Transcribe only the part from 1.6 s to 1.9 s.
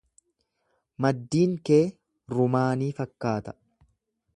kee